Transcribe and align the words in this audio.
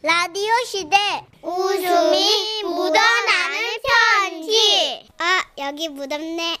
라디오 0.00 0.52
시대. 0.64 0.96
웃음이 1.42 2.62
묻어나는 2.62 3.58
편지. 4.30 5.08
아 5.18 5.42
여기 5.58 5.88
묻었네. 5.88 6.58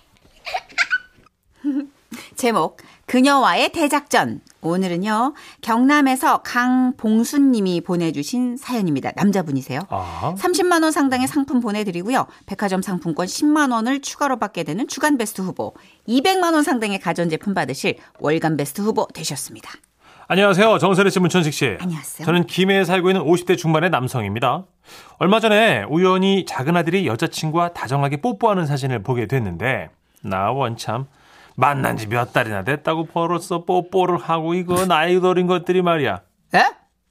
제목 2.34 2.78
그녀와의 3.06 3.70
대작전. 3.70 4.40
오늘은요 4.60 5.34
경남에서 5.60 6.38
강봉수님이 6.38 7.82
보내주신 7.82 8.56
사연입니다. 8.56 9.12
남자분이세요. 9.14 9.82
아, 9.88 10.34
30만 10.36 10.82
원 10.82 10.90
상당의 10.90 11.28
상품 11.28 11.60
보내드리고요. 11.60 12.26
백화점 12.46 12.82
상품권 12.82 13.26
10만 13.28 13.72
원을 13.72 14.02
추가로 14.02 14.40
받게 14.40 14.64
되는 14.64 14.88
주간 14.88 15.16
베스트 15.16 15.42
후보. 15.42 15.74
200만 16.08 16.54
원 16.54 16.64
상당의 16.64 16.98
가전제품 16.98 17.54
받으실 17.54 17.98
월간 18.18 18.56
베스트 18.56 18.80
후보 18.80 19.06
되셨습니다 19.14 19.70
안녕하세요. 20.30 20.76
정선혜 20.76 21.08
씨, 21.08 21.20
문천식 21.20 21.54
씨. 21.54 21.76
안녕하세요. 21.80 22.26
저는 22.26 22.46
김해에 22.46 22.84
살고 22.84 23.08
있는 23.10 23.24
50대 23.24 23.56
중반의 23.56 23.88
남성입니다. 23.88 24.64
얼마 25.18 25.40
전에 25.40 25.84
우연히 25.88 26.44
작은 26.44 26.76
아들이 26.76 27.06
여자친구와 27.06 27.70
다정하게 27.70 28.18
뽀뽀하는 28.18 28.66
사진을 28.66 29.02
보게 29.02 29.26
됐는데 29.26 29.88
나 30.22 30.50
원참 30.52 31.06
만난 31.56 31.96
지 31.96 32.06
몇 32.08 32.32
달이나 32.34 32.62
됐다고 32.62 33.06
벌었어 33.06 33.64
뽀뽀를 33.64 34.18
하고 34.18 34.52
이거 34.52 34.84
나이 34.84 35.16
어린 35.16 35.46
것들이 35.46 35.80
말이야. 35.80 36.20
에? 36.54 36.62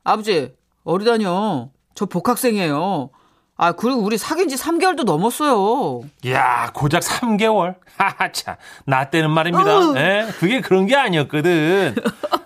아버지 0.04 0.54
어리다뇨 0.84 1.72
저 1.96 2.06
복학생이에요 2.06 3.10
아 3.60 3.72
그리고 3.72 4.02
우리 4.02 4.18
사귄 4.20 4.48
지 4.48 4.56
3개월도 4.56 5.04
넘었어요 5.04 6.02
야 6.28 6.70
고작 6.74 7.02
3개월. 7.02 7.76
하하 7.98 8.32
차 8.32 8.58
나 8.86 9.10
때는 9.10 9.32
말입니다. 9.32 9.76
어우. 9.78 9.98
예? 9.98 10.28
그게 10.40 10.62
그런 10.62 10.86
게 10.86 10.96
아니었거든. 10.96 11.96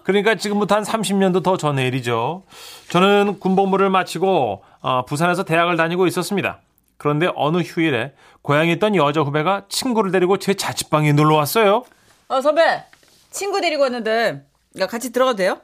그러니까 0.03 0.35
지금부터 0.35 0.75
한 0.75 0.83
30년도 0.83 1.43
더 1.43 1.57
전의 1.57 1.87
일이죠. 1.87 2.43
저는 2.89 3.39
군복무를 3.39 3.89
마치고 3.89 4.63
어, 4.81 5.05
부산에서 5.05 5.43
대학을 5.43 5.75
다니고 5.75 6.07
있었습니다. 6.07 6.59
그런데 6.97 7.29
어느 7.35 7.57
휴일에 7.57 8.13
고향에 8.41 8.71
있던 8.73 8.95
여자 8.95 9.21
후배가 9.21 9.63
친구를 9.67 10.11
데리고 10.11 10.37
제 10.37 10.53
자취방에 10.53 11.11
놀러 11.13 11.35
왔어요. 11.35 11.83
아 12.29 12.39
선배 12.39 12.83
친구 13.31 13.59
데리고 13.59 13.83
왔는데 13.83 14.43
야 14.79 14.87
같이 14.87 15.11
들어가도 15.11 15.35
돼요? 15.37 15.59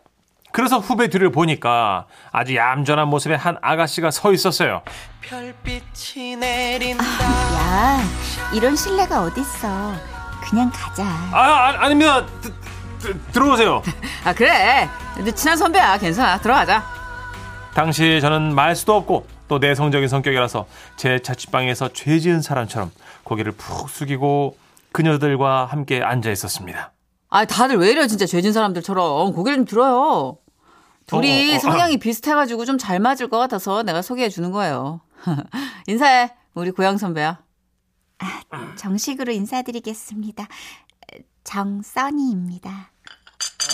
그래서 0.52 0.80
후배 0.80 1.08
뒤를 1.10 1.32
보니까 1.32 2.06
아주 2.32 2.56
얌전한 2.56 3.08
모습의 3.10 3.38
한 3.38 3.58
아가씨가 3.62 4.12
서 4.12 4.32
있었어요. 4.34 4.82
별빛이 5.22 6.36
내린다. 6.38 7.04
야 7.06 8.00
이런 8.54 8.76
신뢰가 8.76 9.22
어딨어 9.24 9.94
그냥 10.50 10.72
가자 10.74 11.04
아, 11.04 11.38
아 11.40 11.86
아닙니다. 11.86 12.26
드- 12.42 12.54
드- 13.00 13.22
들어오세요. 13.32 13.82
아 14.26 14.34
그래 14.34 14.90
친한 15.36 15.58
선배야 15.58 15.98
괜찮아 15.98 16.40
들어가자 16.40 16.84
당시 17.74 18.20
저는 18.22 18.56
말 18.56 18.76
수도 18.76 18.96
없고 18.96 19.28
또 19.48 19.60
내성적인 19.60 20.08
성격이라서 20.08 20.66
제 20.96 21.20
자취방에서 21.20 21.90
죄 21.94 22.18
지은 22.20 22.42
사람처럼 22.42 22.92
고개를 23.24 23.52
푹 23.52 23.90
숙이고 23.90 24.58
그녀들과 24.92 25.66
함께 25.66 26.02
앉아 26.02 26.32
있었습니다. 26.32 26.92
아 27.30 27.46
다들 27.46 27.78
왜 27.78 27.92
이래 27.92 28.08
진짜 28.08 28.26
죄진 28.26 28.54
사람들처럼 28.54 29.34
고개를 29.34 29.58
좀 29.58 29.66
들어요 29.66 30.38
둘이 31.08 31.52
어, 31.52 31.54
어, 31.54 31.56
어. 31.56 31.60
성향이 31.60 31.98
비슷해가지고 31.98 32.66
좀 32.66 32.78
잘 32.78 33.00
맞을 33.00 33.28
것 33.30 33.38
같아서 33.38 33.84
내가 33.84 34.02
소개해 34.02 34.30
주는 34.30 34.52
거예요 34.52 35.02
인사해 35.88 36.34
우리 36.54 36.72
고영 36.72 36.98
선배야 36.98 37.44
정식으로 38.78 39.32
인사드리겠습니다 39.34 40.48
정써니입니다 41.44 42.92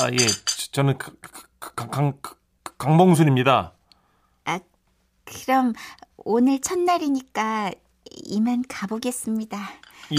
아, 0.01 0.09
예. 0.11 0.17
저- 0.17 0.71
저는 0.71 0.97
그- 0.97 1.15
그- 1.21 1.43
그- 1.59 1.75
강, 1.75 1.89
강, 1.89 2.13
강- 2.21 2.35
강봉순입니다. 2.77 3.73
아 4.45 4.59
그럼 5.23 5.73
오늘 6.17 6.59
첫날이니까 6.59 7.71
이만 8.25 8.63
가보겠습니다 8.67 9.57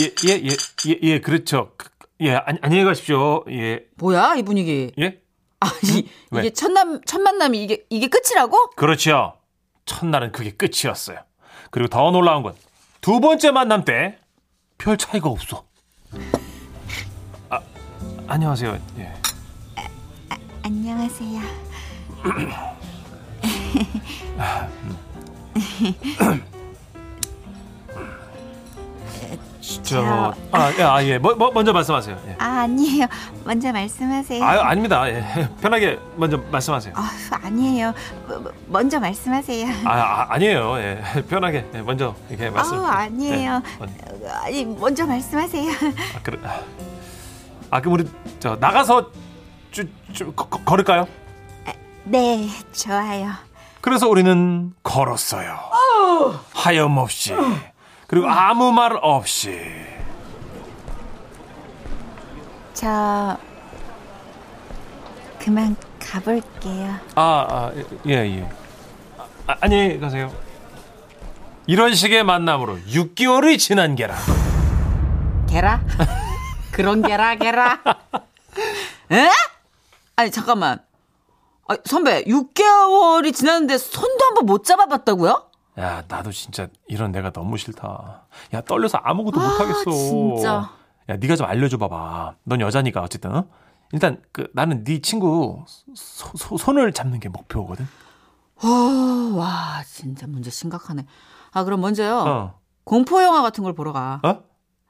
예, 0.00 0.04
예, 0.26 0.30
예, 0.44 0.48
예, 0.88 0.98
예, 1.02 1.20
그렇죠. 1.20 1.72
그- 2.18 2.24
예, 2.24 2.34
안, 2.34 2.58
안녕히 2.62 2.84
가십시오. 2.84 3.44
예, 3.50 3.84
뭐야 3.96 4.34
이 4.36 4.42
분위기 4.42 4.92
예? 4.98 5.20
아니 5.60 6.08
왜? 6.30 6.40
이게 6.40 6.50
첫남 6.50 7.00
첫 7.04 7.20
만남이 7.20 7.62
이게 7.62 7.84
이게 7.90 8.08
끝이라고? 8.08 8.70
그렇죠. 8.76 9.34
첫날은 9.86 10.32
그게 10.32 10.50
끝이었어요. 10.52 11.18
그리고 11.70 11.88
더 11.88 12.10
놀라운 12.10 12.42
건 12.42 12.54
두 13.00 13.20
번째 13.20 13.50
만남 13.50 13.84
때 13.84 14.18
별 14.78 14.96
차이가 14.96 15.28
없어. 15.28 15.64
아, 17.50 17.60
안녕하세요. 18.26 18.78
예. 18.98 19.12
안녕하세요. 20.62 21.40
저, 29.82 30.34
아, 30.52 30.72
예, 30.78 30.82
아, 30.82 31.04
예. 31.04 31.18
뭐, 31.18 31.34
뭐, 31.34 31.50
먼저 31.52 31.72
말씀하세요. 31.72 32.16
예. 32.28 32.36
아 32.38 32.60
아니에요. 32.62 33.06
먼저 33.44 33.72
말씀하세요. 33.72 34.44
아유, 34.44 34.60
아닙니다. 34.60 35.08
예. 35.08 35.24
편하게 35.60 35.98
먼저 36.16 36.36
말씀하세요. 36.50 36.94
아, 36.96 37.10
아니에요. 37.42 37.92
뭐, 38.26 38.38
뭐, 38.38 38.52
먼저 38.68 39.00
말씀하세요. 39.00 39.66
아, 39.84 39.90
아 39.92 40.26
아니에요. 40.34 40.76
예. 40.78 41.02
편하게 41.28 41.66
예, 41.74 41.82
먼저 41.82 42.14
이렇게 42.28 42.50
말씀. 42.50 42.84
아, 42.84 42.90
아니에요. 43.00 43.58
네. 43.60 43.76
먼- 43.78 44.30
아니 44.44 44.64
먼저 44.64 45.06
말씀하세요. 45.06 45.70
아, 45.72 46.20
그래. 46.22 46.38
아, 46.44 46.60
아, 47.70 47.80
그럼 47.80 47.94
우리 47.94 48.04
저 48.40 48.56
나가서 48.56 49.10
쭉, 49.70 49.88
쭉 50.12 50.34
거- 50.36 50.46
거- 50.48 50.62
걸을까요? 50.64 51.06
네, 52.04 52.48
좋아요. 52.72 53.30
그래서 53.80 54.08
우리는 54.08 54.72
걸었어요. 54.82 55.58
하염없이. 56.54 57.34
그리고 58.06 58.28
아무 58.28 58.72
말 58.72 58.98
없이. 59.00 59.58
저 62.72 63.36
그만 65.38 65.76
가볼게요. 66.00 66.96
아, 67.14 67.46
아 67.48 67.72
예, 68.06 68.12
예. 68.12 68.50
아, 69.46 69.56
안녕히 69.60 69.98
가세요. 69.98 70.32
이런 71.66 71.94
식의 71.94 72.24
만남으로 72.24 72.78
6개월이 72.88 73.58
지난 73.58 73.94
게라. 73.94 74.16
게라? 75.48 75.80
그런 76.72 77.02
게라 77.02 77.36
게라. 77.36 77.80
에? 79.12 79.28
아니 80.16 80.30
잠깐만. 80.30 80.80
아, 81.66 81.76
선배 81.84 82.24
6개월이 82.24 83.34
지났는데 83.34 83.78
손도 83.78 84.24
한번 84.26 84.46
못 84.46 84.64
잡아봤다고요? 84.64 85.50
야, 85.78 86.04
나도 86.08 86.30
진짜 86.30 86.68
이런 86.86 87.10
내가 87.12 87.30
너무 87.32 87.56
싫다. 87.56 88.26
야, 88.54 88.60
떨려서 88.60 88.98
아무것도 88.98 89.40
못 89.40 89.46
하겠어. 89.60 89.90
진짜. 89.90 90.70
야, 91.08 91.16
네가 91.16 91.36
좀 91.36 91.46
알려줘 91.46 91.78
봐봐. 91.78 92.34
넌 92.44 92.60
여자니까 92.60 93.02
어쨌든. 93.02 93.34
어? 93.34 93.46
일단 93.92 94.22
그 94.32 94.48
나는 94.54 94.84
네 94.84 95.00
친구 95.00 95.64
소, 95.94 96.28
소- 96.36 96.56
손을 96.56 96.92
잡는 96.92 97.20
게 97.20 97.28
목표거든. 97.28 97.86
어, 98.62 99.36
와 99.36 99.82
진짜 99.86 100.26
문제 100.26 100.50
심각하네. 100.50 101.06
아 101.52 101.64
그럼 101.64 101.80
먼저요. 101.80 102.18
어. 102.18 102.60
공포 102.84 103.22
영화 103.22 103.42
같은 103.42 103.62
걸 103.64 103.72
보러 103.74 103.92
가. 103.92 104.20
어? 104.24 104.42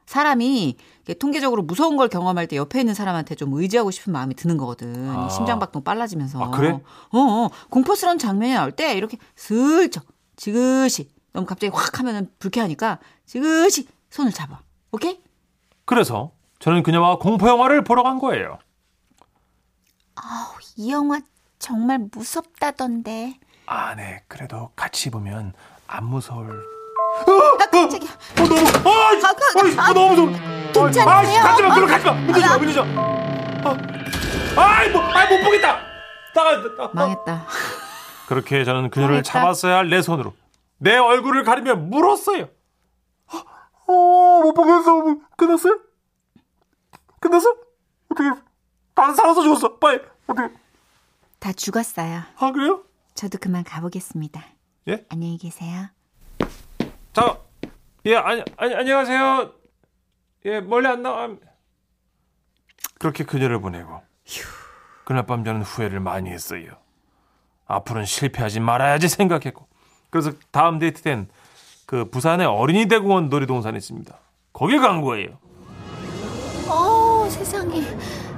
사람이 0.06 0.76
통계적으로 1.18 1.62
무서운 1.62 1.96
걸 1.96 2.08
경험할 2.08 2.46
때 2.46 2.56
옆에 2.56 2.80
있는 2.80 2.92
사람한테 2.94 3.34
좀 3.36 3.52
의지하고 3.54 3.90
싶은 3.90 4.12
마음이 4.12 4.34
드는 4.34 4.58
거거든. 4.58 5.08
아. 5.10 5.28
심장박동 5.30 5.82
빨라지면서. 5.82 6.42
아, 6.42 6.50
그래? 6.50 6.72
어, 7.10 7.18
어. 7.18 7.50
공포스러운 7.70 8.18
장면이 8.18 8.52
나올 8.54 8.70
때 8.72 8.94
이렇게 8.96 9.16
슬쩍 9.34 10.04
지그시 10.36 11.10
너무 11.32 11.46
갑자기 11.46 11.70
확 11.74 11.98
하면은 11.98 12.30
불쾌하니까 12.38 12.98
지그시 13.26 13.88
손을 14.10 14.32
잡아. 14.32 14.60
오케이? 14.92 15.20
그래서 15.84 16.32
저는 16.60 16.82
그녀와 16.82 17.18
공포 17.18 17.48
영화를 17.48 17.84
보러 17.84 18.02
간 18.02 18.18
거예요. 18.18 18.58
이 20.76 20.90
영화 20.90 21.20
정말 21.58 21.98
무섭다던데. 22.12 23.38
아, 23.66 23.94
네. 23.94 24.22
그래도 24.28 24.70
같이 24.74 25.10
보면 25.10 25.52
안 25.86 26.04
무서울. 26.04 26.62
아, 27.60 27.66
깜짝이야. 27.70 28.10
어, 28.10 28.44
너무, 28.44 28.60
아, 28.88 29.12
아, 29.22 29.86
아, 29.86 29.90
어, 29.90 29.94
너무 29.94 30.10
무서워. 30.10 30.28
괜찮으세요? 30.72 31.40
아, 31.40 31.42
가지 31.42 31.62
마, 31.62 31.74
그럼 31.74 31.88
가지 31.88 32.04
마. 32.04 32.10
아, 32.10 32.14
문대지 32.14 32.46
마, 32.46 32.58
문대지 32.58 32.80
마. 32.80 33.02
아, 34.56 34.78
아이, 34.78 34.90
뭐, 34.90 35.00
아이, 35.02 35.28
못 35.28 35.44
보겠다. 35.44 35.78
나가, 36.34 36.56
나, 36.76 36.90
망했다. 36.92 37.46
그렇게 38.28 38.64
저는 38.64 38.90
그녀를 38.90 39.16
망했다. 39.16 39.30
잡았어야 39.30 39.76
할 39.76 39.88
내 39.88 40.02
손으로 40.02 40.34
내 40.78 40.96
얼굴을 40.96 41.44
가리며 41.44 41.76
물었어요. 41.76 42.48
어, 43.86 44.40
못 44.42 44.54
보겠어. 44.54 45.18
끝났어요? 45.36 45.78
끝났어? 47.20 47.54
어떻게? 48.10 48.40
난 48.94 49.14
살아서 49.14 49.42
죽었어. 49.42 49.78
빨리. 49.78 50.00
어떻게? 50.26 50.54
다 51.38 51.52
죽었어요. 51.52 52.22
아, 52.38 52.52
그래요? 52.52 52.82
저도 53.14 53.38
그만 53.38 53.62
가보겠습니다. 53.64 54.42
예? 54.88 55.04
안녕히 55.10 55.36
계세요. 55.38 55.88
자, 57.12 57.38
예, 58.06 58.16
아니, 58.16 58.42
아니, 58.56 58.74
안녕하세요. 58.74 59.52
예, 60.46 60.60
멀리 60.60 60.86
안 60.88 61.02
나와. 61.02 61.28
그렇게 62.98 63.24
그녀를 63.24 63.60
보내고 63.60 64.02
그날 65.04 65.26
밤 65.26 65.44
저는 65.44 65.62
후회를 65.62 66.00
많이 66.00 66.30
했어요. 66.30 66.72
앞으로는 67.66 68.06
실패하지 68.06 68.60
말아야지 68.60 69.08
생각했고 69.08 69.66
그래서 70.10 70.32
다음 70.50 70.78
데이트 70.78 71.02
땐 71.02 71.28
그 71.86 72.08
부산의 72.10 72.46
어린이 72.46 72.86
대공원 72.88 73.28
놀이동산에 73.28 73.76
있습니다. 73.76 74.14
거길 74.54 74.80
간 74.80 75.02
거예요. 75.02 75.28
어, 76.68 77.26
세상에. 77.28 77.82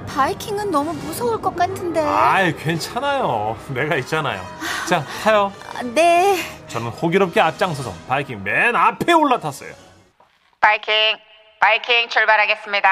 바이킹은 0.07 0.69
너무 0.69 0.91
무서울 0.93 1.41
것 1.41 1.55
같은데. 1.55 2.01
아이 2.01 2.53
괜찮아요. 2.55 3.57
내가 3.69 3.95
있잖아요. 3.97 4.41
자 4.89 5.03
타요. 5.23 5.51
네. 5.93 6.37
저는 6.67 6.89
호기롭게 6.89 7.39
앞장서서 7.39 7.93
바이킹 8.07 8.43
맨 8.43 8.75
앞에 8.75 9.13
올라탔어요. 9.13 9.73
바이킹, 10.59 10.93
바이킹 11.61 12.09
출발하겠습니다. 12.09 12.89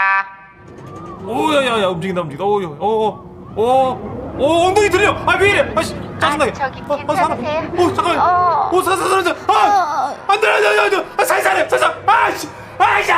오야야야 1.26 1.88
움직인다 1.88 2.22
움직인다. 2.22 2.46
오오오오 2.46 4.36
오, 4.38 4.46
엉덩이 4.68 4.90
들려. 4.90 5.14
아왜 5.26 5.50
이래? 5.50 5.74
아 5.76 5.82
씨, 5.82 5.96
짜증나게. 6.20 6.52
아, 6.52 6.54
저기 6.54 6.82
아, 6.82 6.94
아, 7.08 7.16
사람. 7.16 7.38
괜찮으세요? 7.42 7.72
오 7.86 7.94
잠깐. 7.94 8.20
어. 8.20 8.70
오 8.74 8.82
사람 8.82 9.00
사람 9.00 9.24
사람. 9.24 9.38
아 9.50 10.16
안돼 10.28 10.48
안돼 10.48 10.68
안 10.68 10.76
돼 10.76 10.80
안 10.82 10.90
돼. 10.90 11.22
아 11.22 11.26
살살해 11.26 11.70
살살. 11.70 12.04
아씨 12.08 12.48
아야 12.78 13.18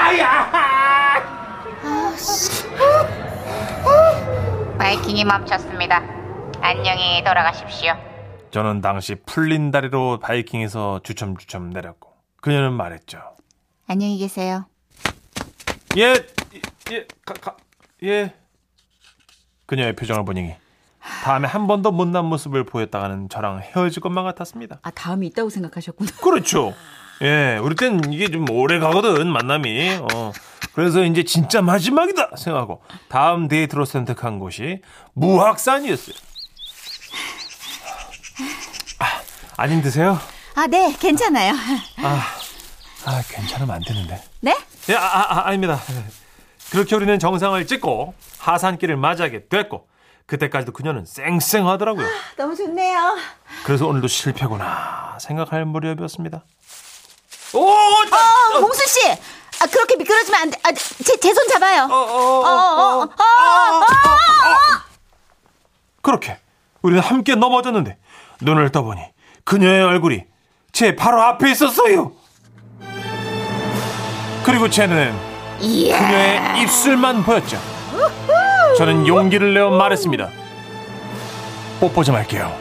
아야. 0.00 1.24
바이킹이 4.78 5.24
멈췄습니다. 5.24 6.02
안녕히 6.60 7.22
돌아가십시오. 7.24 7.94
저는 8.50 8.80
당시 8.80 9.14
풀린 9.26 9.70
다리로 9.70 10.18
바이킹에서 10.20 11.00
주섬주섬 11.02 11.70
내렸고 11.70 12.12
그녀는 12.40 12.72
말했죠. 12.72 13.18
안녕히 13.86 14.18
계세요. 14.18 14.66
예, 15.96 16.14
예, 16.92 17.06
가, 17.24 17.34
가, 17.34 17.56
예. 18.02 18.34
그녀의 19.66 19.94
표정을 19.94 20.24
보니 20.24 20.54
다음에 21.22 21.46
한 21.48 21.66
번 21.66 21.82
더 21.82 21.90
못난 21.90 22.24
모습을 22.26 22.64
보였다가는 22.64 23.28
저랑 23.28 23.60
헤어질 23.60 24.00
것만 24.02 24.24
같았습니다. 24.24 24.78
아, 24.82 24.90
다음이 24.90 25.26
있다고 25.28 25.50
생각하셨구나. 25.50 26.10
그렇죠. 26.22 26.74
예, 27.22 27.58
우리 27.62 27.74
땐 27.76 28.00
이게 28.12 28.28
좀 28.28 28.48
오래 28.50 28.78
가거든, 28.78 29.28
만남이. 29.28 29.98
어. 30.14 30.32
그래서 30.74 31.04
이제 31.04 31.22
진짜 31.22 31.62
마지막이다 31.62 32.30
생각하고 32.36 32.82
다음 33.08 33.48
데이트로 33.48 33.84
선택한 33.84 34.38
곳이 34.38 34.80
무학산이었어요. 35.12 36.16
아, 38.98 39.04
안 39.56 39.70
힘드세요? 39.70 40.18
아, 40.56 40.66
네, 40.66 40.94
괜찮아요. 40.98 41.52
아, 43.06 43.22
괜찮으면 43.28 43.74
안 43.76 43.82
되는데. 43.82 44.22
네? 44.40 44.56
예, 44.88 44.94
아, 44.94 45.00
아, 45.04 45.38
아, 45.38 45.48
아닙니다. 45.48 45.78
그렇게 46.70 46.96
우리는 46.96 47.18
정상을 47.18 47.64
찍고 47.66 48.14
하산길을 48.38 48.96
맞이하게 48.96 49.46
됐고 49.48 49.86
그때까지도 50.26 50.72
그녀는 50.72 51.04
쌩쌩하더라고요. 51.06 52.06
너무 52.36 52.56
좋네요. 52.56 53.16
그래서 53.64 53.86
오늘도 53.86 54.08
실패구나 54.08 55.18
생각할 55.20 55.64
무렵이었습니다. 55.66 56.42
오, 57.54 57.60
어, 57.68 58.58
홍수 58.60 58.86
씨! 58.88 59.10
아, 59.10 59.66
그렇게 59.70 59.96
미끄러지면 59.96 60.40
안 60.40 60.50
돼. 60.50 60.58
아, 60.64 60.72
제, 60.72 61.16
제 61.18 61.32
손 61.32 61.46
잡아요. 61.48 61.84
어, 61.84 61.94
어, 61.94 62.40
어, 62.40 63.02
어, 63.02 63.02
어, 63.02 63.08
그렇게 66.02 66.38
우리는 66.82 67.00
함께 67.02 67.34
넘어졌는데 67.34 67.96
눈을 68.40 68.72
떠보니 68.72 69.00
그녀의 69.44 69.82
얼굴이 69.84 70.24
제 70.72 70.96
바로 70.96 71.22
앞에 71.22 71.50
있었어요. 71.50 72.12
그리고 74.44 74.68
쟤는 74.68 75.16
그녀의 75.60 76.60
입술만 76.62 77.22
보였죠. 77.24 77.58
저는 78.76 79.06
용기를 79.06 79.54
내어 79.54 79.70
말했습니다. 79.70 80.28
뽀뽀 81.80 82.02
좀 82.02 82.14
할게요. 82.16 82.52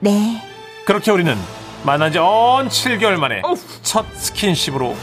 네. 0.00 0.42
그렇게 0.86 1.10
우리는 1.10 1.36
만난 1.84 2.12
지 2.12 2.18
언 2.18 2.68
7개월 2.68 3.16
만에 3.16 3.42
첫 3.82 4.06
스킨십으로 4.14 4.94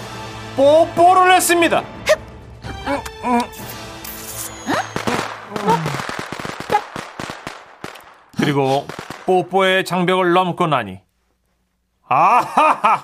뽀뽀를 0.55 1.33
했습니다. 1.35 1.83
그리고 8.37 8.85
뽀뽀의 9.25 9.85
장벽을 9.85 10.33
넘고 10.33 10.67
나니 10.67 10.99
아하하 12.07 13.03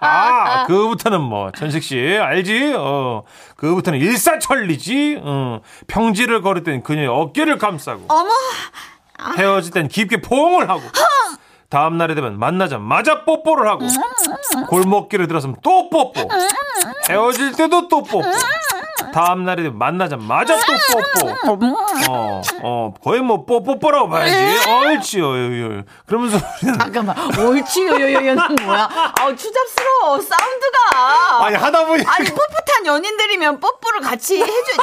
아 0.00 0.64
그부터는 0.66 1.20
뭐 1.20 1.50
천식 1.52 1.82
씨 1.82 1.98
알지? 2.20 2.74
어. 2.76 3.22
그부터는 3.56 3.98
일사천리지. 3.98 5.20
어. 5.22 5.60
평지를 5.86 6.42
걸을 6.42 6.62
땐 6.62 6.82
그녀의 6.82 7.08
어깨를 7.08 7.58
감싸고 7.58 8.04
어머, 8.08 8.30
헤어질 9.36 9.72
땐 9.72 9.88
깊게 9.88 10.20
포옹을 10.20 10.68
하고 10.68 10.82
다음 11.68 11.98
날이 11.98 12.14
되면 12.14 12.38
만나자마자 12.38 13.24
뽀뽀를 13.24 13.68
하고 13.68 13.84
골목길을 14.68 15.26
들어서면 15.28 15.56
또 15.62 15.90
뽀뽀. 15.90 16.28
헤어질 17.10 17.52
때도 17.52 17.88
또 17.88 18.02
뽀뽀 18.02 18.22
다음 19.18 19.44
되면 19.56 19.76
만나자마자 19.76 20.56
또 20.56 21.26
뽀뽀 21.44 21.76
어, 22.08 22.40
어 22.62 22.94
거의 23.02 23.20
뭐 23.20 23.44
뽀뽀뽀라고 23.44 24.08
봐야지 24.08 24.70
옳지 24.70 25.20
어. 25.20 25.82
그러면서 26.06 26.38
우리는 26.62 26.78
잠깐만. 26.78 27.16
옳지, 27.36 27.82
요요요요는 27.82 28.56
뭐야? 28.62 28.88
아우, 29.18 29.34
추잡스러워. 29.34 30.20
사운드가. 30.20 31.44
아니 31.44 31.56
하다 31.56 31.84
보니 31.86 32.04
아니, 32.06 32.24
풋풋한 32.26 32.86
연인들이면 32.86 33.58
뽀뽀를 33.58 34.00
같이 34.02 34.40
해줘. 34.40 34.82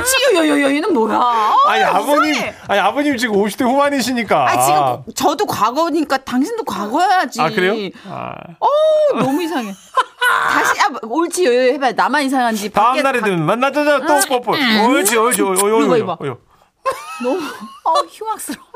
옳지, 0.00 0.36
요요요요는 0.48 0.92
뭐야? 0.94 1.20
아니 1.66 1.82
아버님 1.82 2.32
이상해. 2.32 2.54
아니 2.68 2.80
아버님 2.80 3.16
지금 3.16 3.36
50대 3.36 3.64
후반이시니까 3.64 4.48
아, 4.48 4.60
지금 5.04 5.14
저도 5.14 5.46
과거니까 5.46 6.18
당신도 6.18 6.64
과거야지. 6.64 7.40
아 7.40 7.48
그래요? 7.50 7.90
아. 8.08 8.34
어, 8.58 9.18
너무 9.18 9.42
이상해. 9.42 9.72
다시, 10.50 10.80
아, 10.82 10.86
옳지, 11.02 11.46
요요 11.46 11.72
해봐. 11.74 11.92
나만 11.92 12.22
이상한지. 12.24 12.70
다음 12.70 12.96
다- 13.20 13.24
되면 13.24 13.44
만나자마자 13.44 14.06
또 14.06 14.20
뽀뽀 14.28 14.52
옳지 14.52 15.16
옳지 15.16 15.42
옳지 15.42 15.62
이거, 15.66 15.96
이거. 15.96 16.16
옳지 16.20 16.36
너무, 17.22 17.36
어, 17.84 17.92
흉악스러워. 18.08 18.66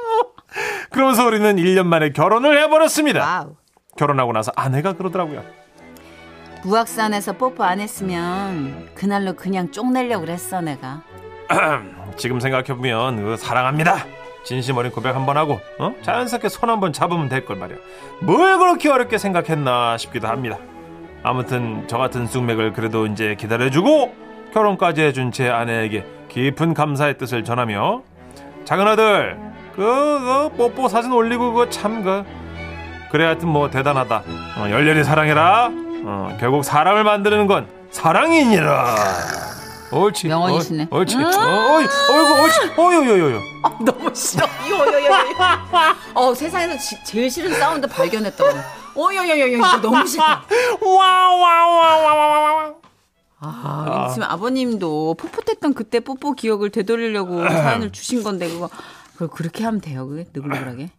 그러면서 0.91 1.25
우리는 1.26 1.56
1년 1.56 1.87
만에 1.87 2.11
결혼을 2.12 2.61
해버렸습니다. 2.62 3.21
와우. 3.21 3.56
결혼하고 3.97 4.32
나서 4.32 4.53
아내가 4.56 4.93
그러더라고요. 4.94 5.43
무악산에서 6.65 7.35
뽀뽀 7.35 7.62
안 7.62 7.79
했으면 7.81 8.88
그날로 8.94 9.35
그냥 9.35 9.71
쪽내려고 9.71 10.25
그랬어 10.25 10.61
내가 10.61 11.03
지금 12.17 12.41
생각해보면 12.41 13.17
그 13.25 13.37
사랑합니다. 13.37 14.05
진심 14.44 14.76
어린 14.76 14.93
고백 14.93 15.14
한 15.14 15.25
번 15.25 15.37
하고 15.38 15.61
어? 15.79 15.94
자연스럽게 16.02 16.49
손 16.49 16.69
한 16.70 16.81
번 16.81 16.93
잡으면 16.93 17.29
될 17.29 17.44
걸 17.44 17.56
말이야. 17.56 17.79
뭘 18.21 18.59
그렇게 18.59 18.88
어렵게 18.90 19.18
생각했나 19.18 19.97
싶기도 19.97 20.28
합니다. 20.28 20.59
아무튼 21.23 21.85
저 21.88 21.97
같은 21.99 22.26
숙맥을 22.26 22.73
그래도 22.75 23.07
이제 23.07 23.35
기다려주고 23.38 24.14
결혼까지 24.52 25.00
해준 25.02 25.33
제 25.33 25.49
아내에게 25.49 26.04
깊은 26.28 26.75
감사의 26.75 27.16
뜻을 27.18 27.45
전하며 27.45 28.02
작은 28.64 28.87
아들 28.87 29.38
그, 29.75 29.83
그 29.83 30.57
뽀뽀 30.57 30.88
사진 30.88 31.12
올리고 31.12 31.52
그거 31.52 31.68
참그 31.68 32.25
그래 33.11 33.25
하여튼 33.26 33.49
뭐 33.49 33.71
대단하다. 33.71 34.23
어, 34.59 34.71
열렬히 34.71 35.04
사랑해라. 35.04 35.71
어, 36.07 36.37
결국 36.40 36.64
사람을 36.64 37.04
만드는 37.04 37.47
건 37.47 37.66
사랑이니라. 37.90 38.95
옳지. 39.98 40.28
명언이시네. 40.28 40.88
어, 40.90 40.96
옳지. 40.98 41.16
어, 41.16 41.20
어이, 41.20 41.84
어이구, 41.84 42.42
옳지. 42.42 42.58
어요요요요. 42.76 43.40
너무 43.84 44.14
싫어 44.14 44.46
이거 44.66 44.86
이거 44.86 45.00
이거 45.00 45.44
어 46.14 46.34
세상에서 46.34 46.76
지- 46.78 47.02
제일 47.04 47.30
싫은 47.30 47.54
사운드 47.54 47.86
발견했다고 47.88 48.50
어여여여 48.96 49.46
이거 49.46 49.80
너무 49.80 50.06
싫다 50.06 50.44
와와와와와와. 50.84 52.74
아, 53.46 54.10
지금 54.14 54.26
아버님도 54.28 55.14
풋풋했던 55.18 55.74
그때 55.74 56.00
뽀뽀 56.00 56.32
기억을 56.32 56.70
되돌리려고 56.70 57.42
사연을 57.46 57.92
주신 57.92 58.22
건데 58.22 58.48
그거 58.48 58.70
그걸 59.12 59.28
그렇게 59.28 59.64
하면 59.64 59.80
돼요 59.82 60.06
그게 60.08 60.26
느글느글하게 60.32 60.90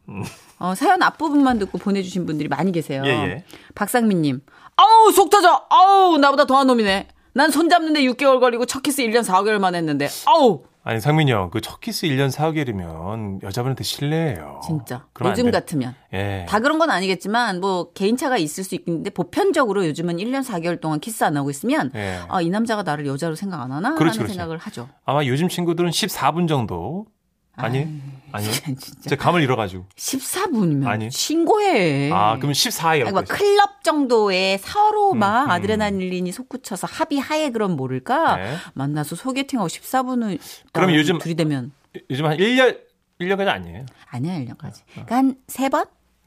어, 0.60 0.76
사연 0.76 1.02
앞부분만 1.02 1.58
듣고 1.60 1.80
보내주신 1.80 2.26
분들이 2.28 2.48
많이 2.48 2.72
계세요 2.72 3.02
예, 3.06 3.10
예. 3.10 3.44
박상민님 3.74 4.42
아우 4.78 5.12
속 5.12 5.30
터져 5.32 5.66
아우 5.70 6.18
나보다 6.20 6.46
더한 6.46 6.68
놈이네 6.68 7.08
난 7.36 7.52
손잡는데 7.52 8.02
6개월 8.04 8.40
걸리고 8.40 8.66
첫 8.66 8.82
키스 8.82 9.04
1년 9.04 9.24
4개월 9.26 9.60
만에 9.60 9.78
했는데 9.78 10.08
아우 10.26 10.64
아니 10.88 11.02
상민이 11.02 11.32
형, 11.32 11.50
그 11.50 11.60
첫 11.62 11.82
키스 11.82 12.06
1년 12.08 12.32
4개월이면 12.32 13.42
여자분한테 13.44 13.84
실례예요. 13.84 14.62
진짜 14.66 15.06
요즘 15.26 15.46
돼. 15.46 15.52
같으면 15.52 15.96
예. 16.14 16.46
다 16.48 16.60
그런 16.60 16.78
건 16.80 16.92
아니겠지만 16.92 17.60
뭐 17.60 17.92
개인차가 17.94 18.38
있을 18.38 18.64
수 18.64 18.76
있는데 18.76 19.10
보편적으로 19.10 19.86
요즘은 19.88 20.18
1년 20.18 20.44
4개월 20.46 20.80
동안 20.80 21.00
키스 21.00 21.24
안 21.24 21.36
하고 21.38 21.50
있으면 21.50 21.92
예. 21.96 22.20
아, 22.30 22.40
이 22.40 22.50
남자가 22.52 22.84
나를 22.84 23.08
여자로 23.08 23.34
생각 23.36 23.62
안 23.62 23.72
하나 23.72 23.96
그렇지, 23.96 24.20
하는 24.20 24.28
그렇지. 24.28 24.34
생각을 24.34 24.58
하죠. 24.60 24.88
아마 25.06 25.26
요즘 25.26 25.50
친구들은 25.50 25.90
14분 25.90 26.48
정도 26.48 27.08
아니? 27.56 27.88
아니요. 28.32 28.52
진짜 28.78 29.10
제 29.10 29.16
감을 29.16 29.42
잃어가지고. 29.42 29.86
14분이면 29.96 30.88
아니. 30.88 31.10
신고해. 31.10 32.12
아, 32.12 32.36
그러면 32.38 32.54
14일. 32.54 33.04
아니, 33.06 33.12
막 33.12 33.26
클럽 33.28 33.84
정도의 33.84 34.58
서로 34.58 35.14
막 35.14 35.46
음. 35.46 35.52
아드레날린이 35.52 36.32
솟구쳐서 36.32 36.88
합의하에 36.88 37.52
그럼 37.52 37.76
모를까 37.76 38.36
네. 38.38 38.56
만나서 38.74 39.16
소개팅하고 39.16 39.68
14분을 39.70 40.40
그럼 40.74 40.94
요즘- 40.94 41.18
들이대면 41.20 41.72
요즘 42.10 42.26
한 42.26 42.38
1년 42.38 42.78
1년까지 43.22 43.48
아니에요. 43.48 43.86
아니야 44.10 44.34
1년까지. 44.40 44.82
그러니까 44.92 45.16
한세 45.16 45.70
번? 45.70 45.86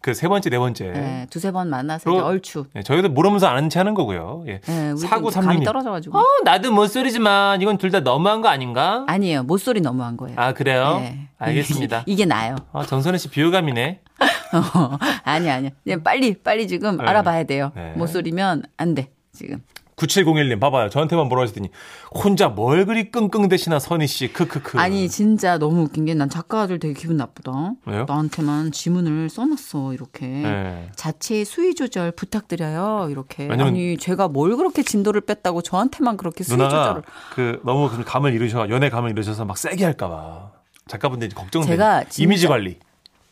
그 0.08 0.14
세 0.14 0.26
번째, 0.26 0.48
네 0.48 0.58
번째. 0.58 0.90
네, 0.90 1.26
두세 1.28 1.50
번 1.52 1.68
만나서 1.68 2.10
이제 2.10 2.18
얼추. 2.18 2.64
예, 2.76 2.82
저희도 2.82 3.10
모르면서 3.10 3.46
아는 3.46 3.68
체 3.68 3.78
하는 3.78 3.92
거고요. 3.92 4.42
예. 4.46 4.60
네, 4.60 4.90
우리도 4.92 5.06
사구 5.06 5.30
감이 5.30 5.32
삼零떨어져가지고. 5.46 6.18
어, 6.18 6.22
나도 6.44 6.72
못소리지만 6.72 7.60
이건 7.60 7.76
둘 7.76 7.90
다 7.90 8.00
너무한 8.00 8.40
거 8.40 8.48
아닌가? 8.48 9.04
아니에요. 9.06 9.42
못소리 9.42 9.80
너무한 9.82 10.16
거예요. 10.16 10.36
아, 10.38 10.52
그래요? 10.54 10.98
네. 11.00 11.28
알겠습니다. 11.38 12.04
이게 12.06 12.24
나요. 12.24 12.56
아, 12.72 12.84
정선혜 12.86 13.18
씨 13.18 13.28
비호감이네. 13.28 14.00
어, 14.54 14.98
아니 15.24 15.50
아니. 15.50 15.70
그냥 15.84 16.02
빨리 16.02 16.34
빨리 16.42 16.66
지금 16.66 16.96
네. 16.96 17.04
알아봐야 17.04 17.44
돼요. 17.44 17.72
네. 17.76 17.92
못소리면 17.96 18.62
안 18.78 18.94
돼. 18.94 19.10
지금. 19.32 19.62
9701님 19.98 20.60
봐봐요. 20.60 20.88
저한테만 20.90 21.28
뭐라 21.28 21.42
하시더니 21.42 21.70
혼자 22.14 22.48
뭘 22.48 22.86
그리 22.86 23.10
끙끙 23.10 23.48
대시나 23.48 23.78
선희 23.78 24.06
씨 24.06 24.32
크크크. 24.32 24.78
아니 24.78 25.08
진짜 25.08 25.58
너무 25.58 25.82
웃긴 25.82 26.04
게 26.04 26.14
난 26.14 26.28
작가들 26.30 26.78
되게 26.78 26.94
기분 26.94 27.16
나쁘다. 27.16 27.72
왜요? 27.86 28.04
나한테만 28.08 28.72
지문을 28.72 29.28
써놨어 29.28 29.92
이렇게. 29.92 30.26
네. 30.26 30.90
자체 30.96 31.44
수위 31.44 31.74
조절 31.74 32.12
부탁드려요 32.12 33.08
이렇게. 33.10 33.48
아니 33.50 33.96
제가 33.98 34.28
뭘 34.28 34.56
그렇게 34.56 34.82
진도를 34.82 35.20
뺐다고 35.22 35.62
저한테만 35.62 36.16
그렇게 36.16 36.44
수위 36.44 36.58
조절을. 36.58 37.02
그 37.34 37.60
너무 37.64 37.90
그 37.90 38.04
감을 38.04 38.32
잃으셔 38.34 38.68
연애 38.70 38.88
감을 38.90 39.10
잃으셔서 39.10 39.44
막 39.44 39.58
세게 39.58 39.84
할까봐 39.84 40.52
작가분들이 40.86 41.30
걱정돼. 41.34 41.66
제가 41.68 42.04
이미지 42.18 42.46
관리. 42.46 42.78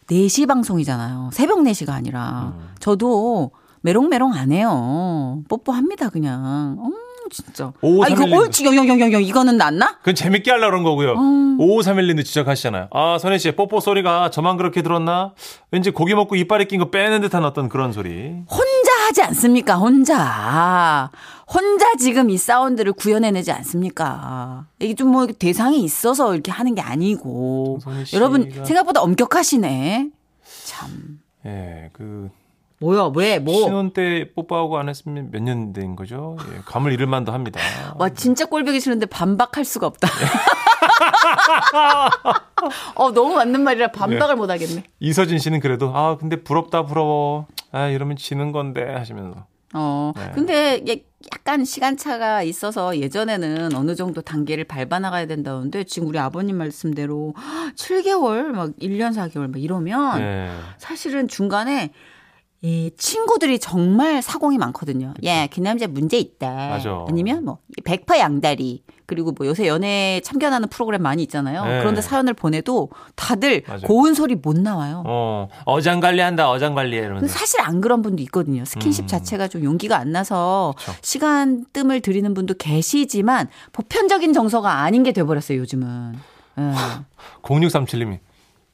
4시 0.08 0.46
방송이잖아요. 0.46 1.30
새벽 1.32 1.58
4시가 1.60 1.90
아니라. 1.90 2.52
음. 2.56 2.68
저도 2.78 3.50
메롱메롱 3.86 4.32
안 4.34 4.50
해요. 4.50 5.42
뽀뽀합니다 5.48 6.08
그냥. 6.10 6.76
어 6.80 6.90
진짜. 7.30 7.72
오, 7.82 8.02
아 8.02 8.08
이거. 8.08 8.24
옳지 8.24 8.64
영영영영 8.64 9.22
이거는 9.22 9.56
낫나? 9.56 9.98
그건 9.98 10.16
재밌게 10.16 10.50
하려고 10.50 10.70
그런 10.70 10.82
거고요. 10.82 11.12
음. 11.12 11.56
5531님도 11.58 12.24
지적하시잖아요. 12.24 12.88
아, 12.92 13.16
선혜 13.18 13.38
씨, 13.38 13.50
뽀뽀 13.52 13.80
소리가 13.80 14.30
저만 14.30 14.56
그렇게 14.56 14.82
들었나? 14.82 15.32
왠지 15.70 15.90
고기 15.90 16.14
먹고 16.14 16.34
이빨에 16.36 16.64
낀 16.66 16.78
거 16.80 16.90
빼는 16.90 17.20
듯한 17.22 17.44
어떤 17.44 17.68
그런 17.68 17.92
소리. 17.92 18.10
혼자 18.50 18.90
하지 19.08 19.22
않습니까? 19.22 19.76
혼자. 19.76 21.10
혼자 21.52 21.94
지금 21.94 22.28
이 22.30 22.36
사운드를 22.36 22.92
구현해내지 22.92 23.52
않습니까? 23.52 24.66
이게 24.80 24.94
좀 24.94 25.10
뭐 25.12 25.26
대상이 25.26 25.82
있어서 25.84 26.34
이렇게 26.34 26.50
하는 26.50 26.74
게 26.74 26.82
아니고. 26.82 27.78
여러분 28.14 28.50
생각보다 28.64 29.00
엄격하시네. 29.02 30.10
참. 30.64 31.20
예, 31.46 31.88
그 31.92 32.28
뭐야 32.80 33.10
왜 33.14 33.38
뭐? 33.38 33.54
신혼 33.64 33.92
때 33.92 34.30
뽀뽀하고 34.34 34.76
안 34.78 34.88
했으면 34.88 35.30
몇 35.30 35.42
년 35.42 35.72
된 35.72 35.96
거죠? 35.96 36.36
예, 36.52 36.58
감을 36.66 36.92
잃을 36.92 37.06
만도 37.06 37.32
합니다. 37.32 37.58
와 37.98 38.08
진짜 38.10 38.44
꼴보기 38.46 38.80
싫은데 38.80 39.06
반박할 39.06 39.64
수가 39.64 39.86
없다. 39.86 40.08
어 42.94 43.10
너무 43.12 43.34
맞는 43.34 43.62
말이라 43.62 43.92
반박을 43.92 44.36
못 44.36 44.50
하겠네. 44.50 44.84
이서진 45.00 45.38
씨는 45.38 45.60
그래도 45.60 45.90
아, 45.94 46.16
근데 46.16 46.42
부럽다 46.42 46.84
부러워. 46.84 47.46
아, 47.72 47.86
이러면 47.88 48.16
지는 48.16 48.52
건데 48.52 48.82
하시면서. 48.92 49.46
어 49.74 50.12
네. 50.16 50.30
근데 50.34 50.82
약간 51.34 51.64
시간차가 51.64 52.42
있어서 52.42 52.98
예전에는 52.98 53.74
어느 53.74 53.94
정도 53.94 54.22
단계를 54.22 54.64
밟아 54.64 55.00
나가야 55.00 55.26
된다는데 55.26 55.84
지금 55.84 56.08
우리 56.08 56.18
아버님 56.18 56.56
말씀대로 56.56 57.34
7개월 57.76 58.44
막 58.52 58.70
1년 58.80 59.12
4개월 59.12 59.50
막 59.50 59.60
이러면 59.60 60.20
예. 60.20 60.50
사실은 60.78 61.26
중간에 61.28 61.90
이 62.62 62.90
친구들이 62.96 63.58
정말 63.58 64.22
사공이 64.22 64.58
많거든요. 64.58 65.14
예, 65.22 65.48
그 65.52 65.60
남자 65.60 65.86
문제 65.86 66.18
있다. 66.18 66.50
맞아. 66.50 67.04
아니면 67.08 67.44
뭐 67.44 67.58
백파 67.84 68.18
양다리 68.18 68.82
그리고 69.04 69.32
뭐 69.32 69.46
요새 69.46 69.68
연애 69.68 70.20
참견하는 70.24 70.68
프로그램 70.68 71.02
많이 71.02 71.22
있잖아요. 71.22 71.64
네. 71.64 71.78
그런데 71.78 72.00
사연을 72.00 72.34
보내도 72.34 72.90
다들 73.14 73.62
맞아요. 73.66 73.82
고운 73.82 74.14
소리 74.14 74.34
못 74.34 74.58
나와요. 74.58 75.04
어, 75.06 75.48
어장 75.64 76.00
관리한다, 76.00 76.50
어장 76.50 76.74
관리해. 76.74 77.02
이러면서. 77.02 77.28
사실 77.28 77.60
안 77.60 77.80
그런 77.80 78.02
분도 78.02 78.22
있거든요. 78.24 78.64
스킨십 78.64 79.04
음. 79.04 79.06
자체가 79.06 79.48
좀 79.48 79.62
용기가 79.62 79.96
안 79.98 80.10
나서 80.10 80.74
그쵸. 80.78 80.92
시간 81.02 81.66
뜸을 81.72 82.00
들이는 82.00 82.34
분도 82.34 82.54
계시지만 82.54 83.48
보편적인 83.72 84.32
정서가 84.32 84.80
아닌 84.80 85.02
게 85.02 85.12
돼버렸어요 85.12 85.58
요즘은. 85.58 86.14
예. 86.58 86.62
0637님이 87.42 88.18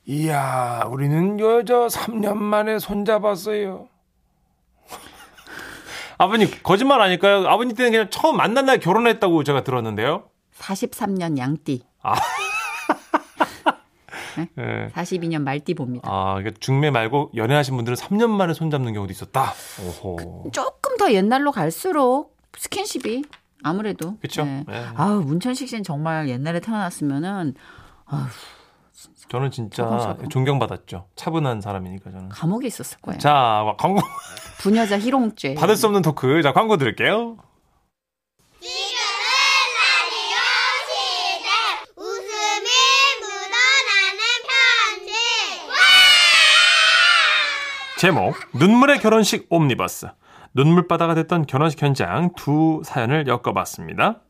이야, 0.04 0.84
우리는 0.90 1.38
여자 1.38 1.86
3년 1.86 2.36
만에 2.36 2.78
손잡았어요. 2.78 3.88
아버님, 6.18 6.48
거짓말 6.62 7.00
아닐까요? 7.00 7.46
아버님 7.48 7.76
때는 7.76 7.92
그냥 7.92 8.10
처음 8.10 8.36
만난 8.36 8.66
날 8.66 8.78
결혼했다고 8.80 9.44
제가 9.44 9.62
들었는데요. 9.64 10.24
43년 10.58 11.38
양띠, 11.38 11.82
예. 14.58 14.88
42년 14.94 15.42
말띠 15.42 15.74
봅니다. 15.74 16.08
아, 16.10 16.38
이게 16.40 16.50
중매 16.58 16.90
말고 16.90 17.32
연애하신 17.34 17.76
분들은 17.76 17.96
3년 17.96 18.30
만에 18.30 18.54
손잡는 18.54 18.92
경우도 18.92 19.12
있었다. 19.12 19.52
오호. 19.84 20.50
조금 20.52 20.96
더 20.96 21.12
옛날로 21.12 21.52
갈수록 21.52 22.36
스킨십이 22.56 23.24
아무래도. 23.62 24.16
그쵸? 24.20 24.44
네. 24.44 24.64
네. 24.66 24.84
아우 24.94 25.20
문천식 25.22 25.68
씨는 25.68 25.84
정말 25.84 26.28
옛날에 26.28 26.60
태어났으면은 26.60 27.54
아우, 28.06 28.24
저는 29.28 29.50
진짜. 29.50 30.16
존경받았죠. 30.30 31.06
차분한 31.16 31.60
사람이니까 31.60 32.10
저는. 32.10 32.28
감옥에 32.28 32.66
있었을 32.66 32.98
거예요. 33.00 33.18
자, 33.18 33.64
광고 33.78 34.00
부녀자 34.60 34.98
희롱죄. 34.98 35.54
받을 35.60 35.76
수 35.76 35.86
없는 35.86 36.02
토크. 36.02 36.42
자, 36.42 36.52
광고 36.52 36.76
드릴게요. 36.76 37.36
라디오 38.60 40.38
시대 40.88 41.48
웃음이 41.96 42.68
묻어나는 43.20 44.20
편지 44.48 45.12
제목 47.98 48.34
눈물의 48.54 48.98
결혼식 49.00 49.46
옴니버스 49.48 50.08
눈물바다가 50.54 51.14
됐던 51.14 51.46
결혼식 51.46 51.80
현장 51.82 52.32
두 52.36 52.82
사연을 52.84 53.26
엮어봤습니다. 53.26 54.20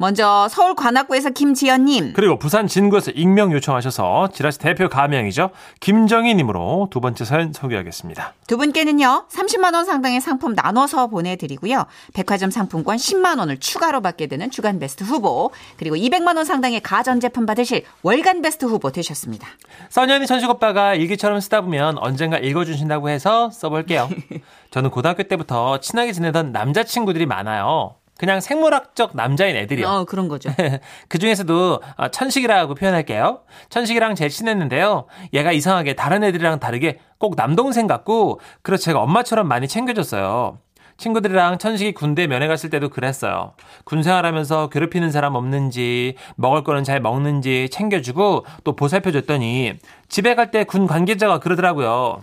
먼저 0.00 0.48
서울 0.48 0.74
관악구에서 0.74 1.28
김지연님. 1.28 2.14
그리고 2.14 2.38
부산 2.38 2.66
진구에서 2.66 3.10
익명 3.10 3.52
요청하셔서 3.52 4.30
지라시 4.32 4.58
대표 4.58 4.88
가명이죠. 4.88 5.50
김정희님으로 5.80 6.88
두 6.90 7.02
번째 7.02 7.26
사연 7.26 7.52
소개하겠습니다. 7.52 8.32
두 8.46 8.56
분께는요, 8.56 9.26
30만원 9.28 9.84
상당의 9.84 10.22
상품 10.22 10.54
나눠서 10.54 11.08
보내드리고요. 11.08 11.84
백화점 12.14 12.50
상품권 12.50 12.96
10만원을 12.96 13.60
추가로 13.60 14.00
받게 14.00 14.26
되는 14.28 14.50
주간 14.50 14.78
베스트 14.78 15.04
후보, 15.04 15.50
그리고 15.76 15.96
200만원 15.96 16.46
상당의 16.46 16.80
가전제품 16.80 17.44
받으실 17.44 17.84
월간 18.02 18.40
베스트 18.40 18.64
후보 18.64 18.90
되셨습니다. 18.90 19.48
써니언니 19.90 20.26
천식 20.26 20.48
오빠가 20.48 20.94
일기처럼 20.94 21.40
쓰다 21.40 21.60
보면 21.60 21.98
언젠가 21.98 22.38
읽어주신다고 22.38 23.10
해서 23.10 23.50
써볼게요. 23.50 24.08
저는 24.70 24.88
고등학교 24.88 25.24
때부터 25.24 25.78
친하게 25.80 26.12
지내던 26.12 26.52
남자친구들이 26.52 27.26
많아요. 27.26 27.96
그냥 28.20 28.42
생물학적 28.42 29.12
남자인 29.16 29.56
애들이요. 29.56 29.88
어, 29.88 30.04
그런 30.04 30.28
거죠. 30.28 30.50
그 31.08 31.18
중에서도 31.18 31.80
어, 31.96 32.08
천식이라고 32.08 32.74
표현할게요. 32.74 33.40
천식이랑 33.70 34.14
제일 34.14 34.28
친했는데요. 34.30 35.06
얘가 35.32 35.52
이상하게 35.52 35.94
다른 35.94 36.22
애들이랑 36.22 36.60
다르게 36.60 36.98
꼭 37.16 37.34
남동생 37.34 37.86
같고 37.86 38.38
그래서 38.60 38.82
제가 38.82 39.00
엄마처럼 39.00 39.48
많이 39.48 39.66
챙겨줬어요. 39.66 40.58
친구들이랑 40.98 41.56
천식이 41.56 41.92
군대 41.94 42.26
면회 42.26 42.46
갔을 42.46 42.68
때도 42.68 42.90
그랬어요. 42.90 43.54
군 43.84 44.02
생활하면서 44.02 44.68
괴롭히는 44.68 45.10
사람 45.10 45.34
없는지 45.34 46.16
먹을 46.36 46.62
거는 46.62 46.84
잘 46.84 47.00
먹는지 47.00 47.70
챙겨주고 47.72 48.44
또 48.64 48.76
보살펴줬더니 48.76 49.78
집에 50.10 50.34
갈 50.34 50.50
때 50.50 50.64
군 50.64 50.86
관계자가 50.86 51.38
그러더라고요. 51.38 52.22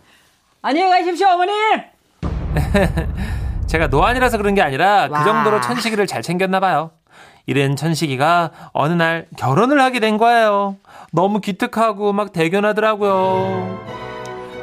안녕히 0.61 0.91
가십시오, 0.91 1.27
어머님! 1.29 1.55
제가 3.67 3.88
노안이라서 3.88 4.38
그런 4.38 4.55
게 4.55 4.62
아니라 4.62 5.07
와. 5.09 5.19
그 5.19 5.24
정도로 5.24 5.62
천식이를 5.62 6.07
잘 6.07 6.21
챙겼나 6.21 6.59
봐요. 6.59 6.91
이런 7.45 7.75
천식이가 7.75 8.51
어느 8.74 8.93
날 8.93 9.27
결혼을 9.38 9.79
하게 9.81 10.00
된 10.00 10.17
거예요. 10.17 10.75
너무 11.12 11.39
기특하고 11.39 12.12
막 12.13 12.33
대견하더라고요. 12.33 13.86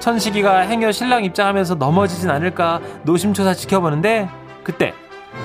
천식이가 0.01 0.61
행여 0.61 0.93
신랑 0.93 1.25
입장하면서 1.25 1.77
넘어지진 1.77 2.31
않을까 2.31 2.81
노심초사 3.05 3.55
지켜보는데 3.55 4.29
그때 4.63 4.93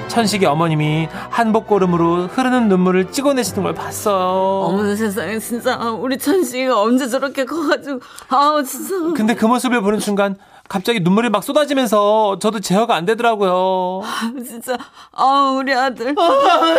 천식이 0.07 0.45
어머님이 0.45 1.07
한복걸음으로 1.29 2.27
흐르는 2.27 2.67
눈물을 2.67 3.11
찍어내시는 3.11 3.63
걸 3.63 3.73
봤어요. 3.73 4.65
어머나 4.65 4.95
세상에, 4.95 5.39
진짜, 5.39 5.77
우리 5.91 6.17
천식이가 6.17 6.81
언제 6.81 7.07
저렇게 7.07 7.45
커가지고, 7.45 7.99
아우, 8.29 8.63
진짜. 8.63 8.95
근데 9.15 9.35
그 9.35 9.45
모습을 9.45 9.81
보는 9.81 9.99
순간 9.99 10.35
갑자기 10.67 10.99
눈물이 10.99 11.29
막 11.29 11.43
쏟아지면서 11.43 12.39
저도 12.39 12.59
제어가 12.59 12.95
안 12.95 13.05
되더라고요. 13.05 14.01
진짜, 14.45 14.77
아우, 15.11 15.57
우리 15.57 15.73
아들. 15.73 16.15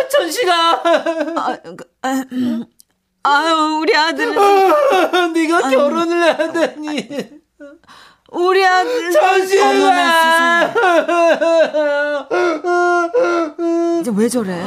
천식아! 0.09 0.71
아, 1.35 1.57
그, 1.63 1.77
아, 2.01 2.23
음. 2.31 2.65
아유, 3.23 3.79
우리 3.81 3.95
아들은. 3.95 5.33
네가 5.33 5.69
결혼을 5.69 6.39
하다니. 6.39 7.40
우리 8.31 8.65
아들. 8.65 9.11
세상에. 9.11 10.71
이제 14.01 14.11
왜 14.15 14.29
저래? 14.29 14.63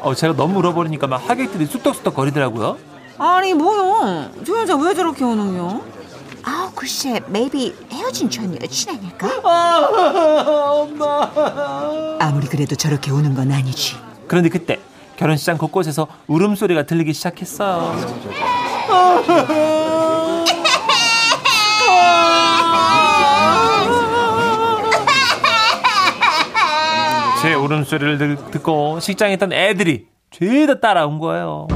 어, 0.00 0.14
제가 0.14 0.34
너무 0.34 0.58
울어버리니까 0.58 1.06
막 1.06 1.28
하객들이 1.28 1.66
쑥덕쑥덕 1.66 2.14
거리더라고요. 2.14 2.76
아니 3.18 3.54
뭐요? 3.54 4.30
저 4.44 4.60
여자 4.60 4.74
왜 4.76 4.92
저렇게 4.94 5.24
우는요? 5.24 5.82
아 6.42 6.70
글쎄 6.74 7.20
maybe 7.28 7.72
헤어진 7.92 8.28
전 8.28 8.60
여친 8.60 8.90
아닐까? 8.90 9.28
아무리 12.18 12.46
그래도 12.48 12.74
저렇게 12.74 13.10
우는 13.12 13.34
건 13.34 13.52
아니지 13.52 13.96
그런데 14.26 14.48
그때 14.50 14.80
결혼식장 15.16 15.56
곳곳에서 15.58 16.08
울음소리가 16.26 16.82
들리기 16.86 17.12
시작했어요. 17.12 17.94
울음소리를 27.64 28.18
들- 28.18 28.36
듣고 28.50 29.00
식장에 29.00 29.32
있던 29.34 29.52
애들이 29.52 30.06
죄다 30.30 30.80
따라온 30.80 31.18
거예요. 31.18 31.66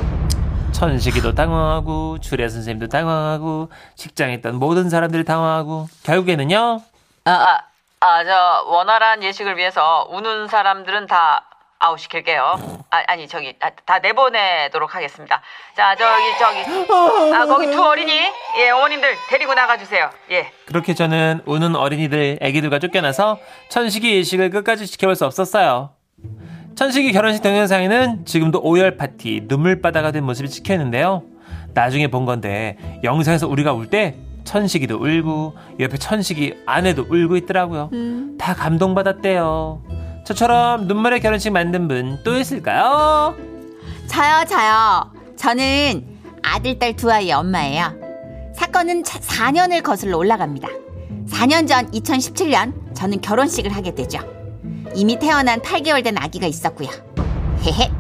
천식이도 0.72 1.34
당황하고 1.34 2.18
주례 2.20 2.48
선생님도 2.48 2.88
당황하고 2.88 3.70
식장에 3.96 4.34
있던 4.34 4.56
모든 4.56 4.90
사람들이 4.90 5.24
당황하고 5.24 5.88
결국에는요. 6.04 6.80
아, 7.24 7.30
아, 7.30 7.58
아, 8.00 8.24
저 8.24 8.64
원활한 8.70 9.22
예식을 9.22 9.56
위해서 9.56 10.06
우는 10.10 10.46
사람들은 10.48 11.06
다 11.06 11.44
아웃시킬게요. 11.78 12.42
아, 12.90 13.02
아니 13.06 13.28
저기 13.28 13.54
아, 13.60 13.70
다 13.84 13.98
내보내도록 14.00 14.94
하겠습니다. 14.94 15.40
자, 15.76 15.94
저기 15.96 16.24
저기 16.38 17.32
아, 17.34 17.46
거기 17.46 17.66
두 17.70 17.82
어린이 17.82 18.12
예, 18.58 18.70
어머님들 18.70 19.14
데리고 19.30 19.54
나가 19.54 19.76
주세요. 19.76 20.10
예. 20.30 20.50
그렇게 20.66 20.94
저는 20.94 21.42
우는 21.46 21.76
어린이들, 21.76 22.38
애기들과 22.40 22.78
쫓겨나서 22.78 23.38
천식이 23.68 24.16
예식을 24.16 24.50
끝까지 24.50 24.86
지켜볼 24.86 25.14
수 25.16 25.24
없었어요. 25.26 25.90
천식이 26.76 27.12
결혼식 27.12 27.42
동영상에는 27.42 28.24
지금도 28.24 28.60
오열 28.62 28.96
파티, 28.96 29.42
눈물바다가 29.44 30.12
된 30.12 30.24
모습이 30.24 30.48
찍혀 30.48 30.74
있는데요. 30.74 31.22
나중에 31.74 32.06
본 32.08 32.24
건데 32.24 32.76
영상에서 33.04 33.46
우리가 33.48 33.72
울 33.72 33.88
때 33.90 34.14
천식이도 34.44 34.96
울고 34.96 35.54
옆에 35.80 35.98
천식이 35.98 36.62
아내도 36.66 37.02
울고 37.02 37.36
있더라고요. 37.36 37.90
다 38.38 38.54
감동받았대요. 38.54 39.82
저처럼 40.28 40.86
눈물의 40.88 41.20
결혼식 41.20 41.50
만든 41.52 41.88
분 41.88 42.20
또 42.22 42.36
있을까요? 42.38 43.34
저요 44.08 44.44
저요. 44.46 45.10
저는 45.36 46.06
아들 46.42 46.78
딸 46.78 46.94
두 46.94 47.10
아이의 47.10 47.32
엄마예요. 47.32 47.94
사건은 48.54 49.04
4년을 49.04 49.82
거슬러 49.82 50.18
올라갑니다. 50.18 50.68
4년 51.30 51.66
전 51.66 51.90
2017년 51.92 52.94
저는 52.94 53.22
결혼식을 53.22 53.74
하게 53.74 53.94
되죠. 53.94 54.18
이미 54.94 55.18
태어난 55.18 55.60
8개월 55.62 56.04
된 56.04 56.18
아기가 56.18 56.46
있었고요. 56.46 56.88
헤헤. 57.62 57.90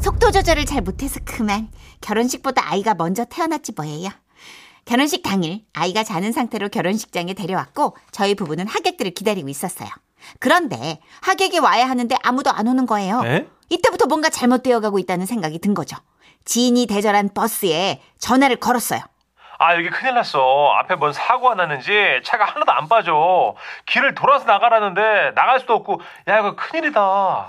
속도 0.00 0.32
조절을 0.32 0.64
잘 0.64 0.82
못해서 0.82 1.20
그만. 1.24 1.68
결혼식보다 2.00 2.68
아이가 2.68 2.94
먼저 2.94 3.24
태어났지 3.24 3.72
뭐예요. 3.76 4.08
결혼식 4.86 5.22
당일 5.22 5.62
아이가 5.72 6.02
자는 6.02 6.32
상태로 6.32 6.68
결혼식장에 6.70 7.34
데려왔고 7.34 7.96
저희 8.10 8.34
부부는 8.34 8.66
하객들을 8.66 9.12
기다리고 9.12 9.48
있었어요 9.48 9.88
그런데 10.40 11.00
하객이 11.22 11.58
와야 11.58 11.88
하는데 11.88 12.14
아무도 12.22 12.50
안 12.50 12.66
오는 12.68 12.86
거예요 12.86 13.22
에? 13.24 13.46
이때부터 13.68 14.06
뭔가 14.06 14.28
잘못되어 14.28 14.80
가고 14.80 14.98
있다는 14.98 15.26
생각이 15.26 15.58
든 15.58 15.74
거죠. 15.74 15.96
지인이 16.44 16.86
대절한 16.86 17.30
버스에 17.34 18.00
전화를 18.18 18.56
걸었어요. 18.56 19.00
아 19.58 19.74
여기 19.74 19.88
큰일 19.88 20.14
났어 20.14 20.72
앞에 20.78 20.96
뭔 20.96 21.12
사고가 21.12 21.54
났는지 21.54 22.20
차가 22.24 22.44
하나도 22.44 22.70
안 22.72 22.88
빠져 22.88 23.54
길을 23.86 24.14
돌아서 24.14 24.44
나가라는데 24.44 25.32
나갈 25.34 25.60
수도 25.60 25.74
없고 25.74 26.00
야 26.28 26.38
이거 26.40 26.54
큰일이다 26.54 27.48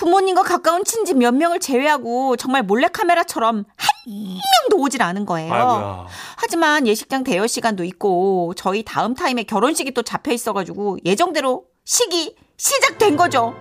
부모님과 0.00 0.44
가까운 0.44 0.82
친지 0.82 1.12
몇 1.12 1.34
명을 1.34 1.60
제외하고 1.60 2.36
정말 2.36 2.62
몰래카메라처럼 2.62 3.66
한 3.76 3.88
명도 4.06 4.82
오질 4.82 5.02
않은 5.02 5.26
거예요. 5.26 5.52
아이고야 5.52 6.06
하지만 6.38 6.86
예식장 6.86 7.22
대여 7.22 7.46
시간도 7.46 7.84
있고 7.84 8.54
저희 8.56 8.82
다음 8.82 9.14
타임에 9.14 9.42
결혼식이 9.42 9.92
또 9.92 10.02
잡혀 10.02 10.32
있어가지고 10.32 11.00
예정대로 11.04 11.64
식이 11.84 12.34
시작된 12.56 13.18
거죠. 13.18 13.54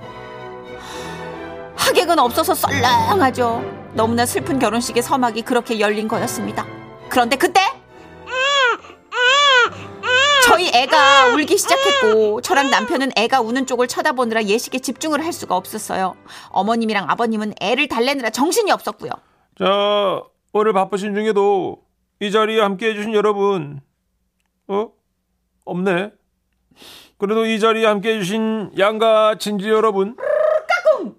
하객은 1.75 2.19
없어서 2.19 2.56
썰렁하죠. 2.56 3.62
너무나 3.95 4.25
슬픈 4.25 4.60
결혼식의 4.60 5.04
서막이 5.04 5.41
그렇게 5.41 5.82
열린 5.82 6.08
거였습니다. 6.08 6.65
그런데 7.10 7.36
그 7.36 7.48
애가 10.79 11.33
울기 11.33 11.57
시작했고 11.57 12.39
저랑 12.41 12.69
남편은 12.69 13.11
애가 13.17 13.41
우는 13.41 13.65
쪽을 13.65 13.87
쳐다보느라 13.87 14.43
예식에 14.43 14.79
집중을 14.79 15.25
할 15.25 15.33
수가 15.33 15.55
없었어요. 15.57 16.15
어머님이랑 16.51 17.09
아버님은 17.09 17.55
애를 17.59 17.89
달래느라 17.89 18.29
정신이 18.29 18.71
없었고요. 18.71 19.11
자 19.57 20.21
오늘 20.53 20.71
바쁘신 20.71 21.13
중에도 21.15 21.81
이 22.21 22.31
자리에 22.31 22.61
함께 22.61 22.91
해주신 22.91 23.13
여러분 23.13 23.81
어? 24.69 24.89
없네 25.65 26.11
그래도 27.17 27.45
이 27.45 27.59
자리에 27.59 27.85
함께 27.85 28.15
해주신 28.15 28.71
양가 28.77 29.35
친지 29.37 29.67
여러분 29.67 30.15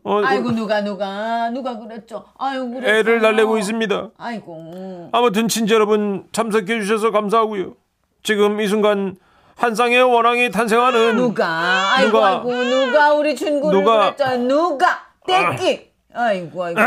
어, 0.05 0.23
아이고 0.25 0.53
누가 0.53 0.83
누가 0.83 1.51
누가 1.51 1.79
그랬죠? 1.79 2.25
아이고 2.39 2.71
그랬죠. 2.71 2.89
애를 2.91 3.21
달래고 3.21 3.59
있습니다 3.59 4.11
아이고. 4.17 5.11
아무튼 5.13 5.49
친지 5.49 5.75
여러분 5.75 6.27
참석해 6.33 6.81
주셔서 6.81 7.11
감사하고요. 7.11 7.75
지금 8.23 8.61
이 8.61 8.67
순간 8.67 9.17
한 9.61 9.75
쌍의 9.75 10.03
원앙이 10.03 10.51
탄생하는 10.51 11.17
누가? 11.17 11.93
아이고 11.95 12.11
누가? 12.13 12.29
아이고 12.29 12.53
누가 12.65 13.13
우리 13.13 13.37
준구를 13.37 13.79
누가? 13.79 14.15
그랬죠? 14.17 14.37
누가? 14.39 15.03
떼끼. 15.27 15.91
아이고 16.15 16.65
아이고. 16.65 16.81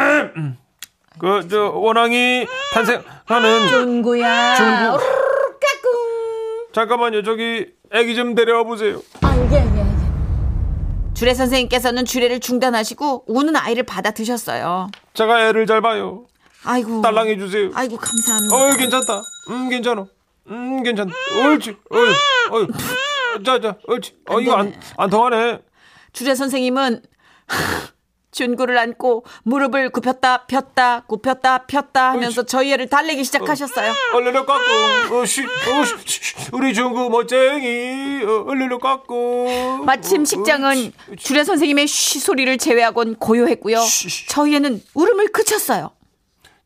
그 1.20 1.48
저 1.48 1.70
원앙이 1.70 2.48
탄생하는 2.74 3.68
준구야. 3.70 4.56
준구. 4.56 5.04
잠깐만요 6.74 7.22
저기 7.22 7.68
애기 7.92 8.16
좀 8.16 8.34
데려와 8.34 8.64
보세요. 8.64 9.00
아예 9.22 9.40
예. 9.54 11.14
주례 11.14 11.36
선생님께서는 11.36 12.06
주례를 12.06 12.40
중단하시고 12.40 13.26
우는 13.28 13.56
아이를 13.56 13.84
받아 13.84 14.10
드셨어요. 14.10 14.90
제가 15.14 15.48
애를 15.50 15.68
잘 15.68 15.82
봐요. 15.82 16.26
아이고. 16.66 17.04
딸랑해 17.04 17.38
주세요. 17.38 17.70
아이고 17.76 17.98
감사합니다. 17.98 18.56
어이 18.56 18.76
괜찮다. 18.78 19.22
음 19.52 19.70
괜찮아. 19.70 20.08
음 20.50 20.84
괜찮다. 20.84 21.14
옳지. 21.46 21.78
어이 21.90 22.14
어이. 22.52 22.68
자 23.46 23.60
자 23.60 23.76
옳지. 23.88 24.16
어 24.30 24.40
이거 24.40 24.56
안 24.56 24.74
안 24.98 25.10
통하네. 25.10 25.60
주례 26.12 26.36
선생님은 26.36 27.02
준구를 28.32 28.78
안고 28.80 29.26
무릎을 29.44 29.92
굽혔다 29.92 30.46
폈다 30.48 31.04
굽혔다 31.08 31.66
폈다 31.68 32.12
하면서 32.12 32.44
저희 32.44 32.74
애를 32.74 32.90
달래기 32.90 33.24
시작하셨어요. 33.24 33.94
얼른 34.14 34.34
깎고 34.34 35.16
어씨 35.18 35.44
어씨 35.44 35.94
우리 36.52 36.74
중구 36.74 37.10
멋쟁이 37.12 38.24
어, 38.24 38.46
얼른 38.48 38.80
깎고 38.80 39.84
마침 39.86 40.26
식장은 40.26 40.94
주례 41.20 41.44
선생님의 41.44 41.86
쉬 41.88 42.20
소리를 42.20 42.58
제외하곤 42.58 43.16
고요했고요. 43.16 43.78
저희 44.30 44.56
애는 44.56 44.82
울음을 44.96 45.28
그쳤어요. 45.32 45.92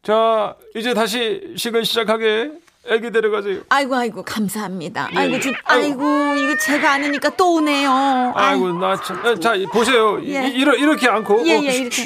자 0.03 0.55
이제 0.73 0.93
다시 0.93 1.53
식을 1.57 1.83
시작하게 1.83 2.51
애기 2.89 3.11
데려가세요 3.11 3.61
아이고 3.69 3.95
아이고 3.95 4.23
감사합니다. 4.23 5.09
아이고 5.15 5.35
예. 5.35 5.39
준 5.39 5.53
아이고 5.65 6.35
이거 6.35 6.57
제가 6.57 6.93
안 6.93 7.03
하니까 7.03 7.29
또 7.31 7.55
우네요. 7.57 8.33
아이고 8.35 8.71
나참자 8.73 9.53
보세요 9.71 10.19
이- 10.19 10.33
예. 10.35 10.47
이러, 10.47 10.73
이렇게 10.73 11.07
않고 11.09 11.43
예, 11.45 11.57
어, 11.57 11.61
예, 11.63 11.75
이렇게. 11.75 12.05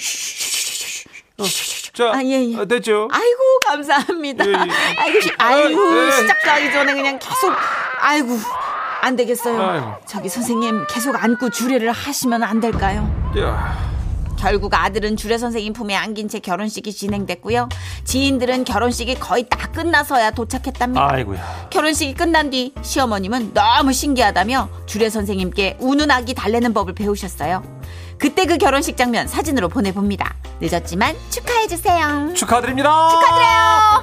자 1.93 2.11
아, 2.13 2.23
예, 2.23 2.51
예. 2.51 2.57
어, 2.57 2.65
됐죠 2.65 3.09
아이고 3.11 3.39
감사합니다. 3.67 4.45
예, 4.47 4.51
예. 4.51 4.55
아이고 4.97 5.21
시- 5.21 5.31
아이고 5.37 5.81
아, 5.81 6.07
예. 6.07 6.11
시작하기 6.11 6.71
전에 6.71 6.93
그냥 6.93 7.19
계속 7.19 7.53
아이고 7.99 8.37
안 9.03 9.15
되겠어요. 9.15 9.59
아이고. 9.61 9.93
저기 10.05 10.29
선생님 10.29 10.85
계속 10.89 11.15
안고 11.21 11.49
주례를 11.49 11.91
하시면 11.91 12.43
안 12.43 12.59
될까요? 12.59 13.09
야, 13.39 13.75
결국 14.41 14.73
아들은 14.73 15.15
주례 15.17 15.37
선생님 15.37 15.73
품에 15.73 15.95
안긴 15.95 16.27
채 16.27 16.39
결혼식이 16.39 16.91
진행됐고요. 16.91 17.69
지인들은 18.05 18.63
결혼식이 18.63 19.19
거의 19.19 19.47
다 19.47 19.67
끝나서야 19.71 20.31
도착했답니다. 20.31 21.13
아이고야 21.13 21.67
결혼식이 21.69 22.15
끝난 22.15 22.49
뒤 22.49 22.73
시어머님은 22.81 23.53
너무 23.53 23.93
신기하다며 23.93 24.69
주례 24.87 25.11
선생님께 25.11 25.77
우는 25.79 26.09
아기 26.09 26.33
달래는 26.33 26.73
법을 26.73 26.95
배우셨어요. 26.95 27.61
그때 28.17 28.45
그 28.45 28.57
결혼식 28.57 28.97
장면 28.97 29.27
사진으로 29.27 29.69
보내봅니다. 29.69 30.35
늦었지만 30.59 31.15
축하해주세요. 31.29 32.33
축하드립니다 32.33 33.09
축하드려요. 33.11 34.01